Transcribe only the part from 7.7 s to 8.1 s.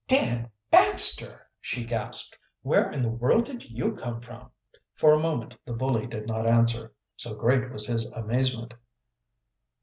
his